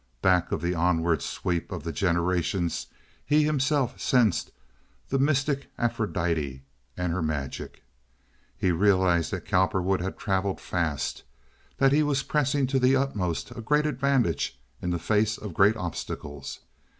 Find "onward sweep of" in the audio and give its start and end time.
0.73-1.83